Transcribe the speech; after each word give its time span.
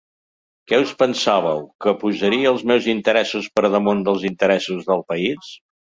Què 0.71 0.77
us 0.83 0.93
pensàveu, 1.01 1.61
que 1.85 1.93
posaria 2.03 2.53
els 2.53 2.65
meus 2.71 2.89
interessos 2.95 3.51
per 3.59 3.71
damunt 3.77 4.03
dels 4.09 4.29
interessos 4.31 4.89
de 4.89 4.99
país? 5.13 5.53